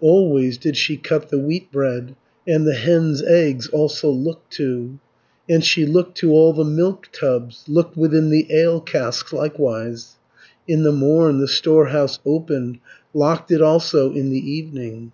Always 0.00 0.58
did 0.58 0.76
she 0.76 0.98
cut 0.98 1.30
the 1.30 1.38
wheatbread, 1.38 2.14
And 2.46 2.66
the 2.66 2.74
hens' 2.74 3.22
eggs 3.22 3.66
also 3.68 4.10
looked 4.10 4.52
to, 4.58 4.98
160 5.48 5.54
And 5.54 5.64
she 5.64 5.86
looked 5.86 6.18
to 6.18 6.32
all 6.32 6.52
the 6.52 6.66
milk 6.66 7.08
tubs, 7.12 7.64
Looked 7.66 7.96
within 7.96 8.28
the 8.28 8.46
ale 8.54 8.82
casks 8.82 9.32
likewise, 9.32 10.16
In 10.68 10.82
the 10.82 10.92
morn 10.92 11.38
the 11.40 11.48
storehouse 11.48 12.18
opened, 12.26 12.78
Locked 13.14 13.50
it 13.50 13.62
also 13.62 14.12
in 14.12 14.28
the 14.28 14.50
evening. 14.50 15.12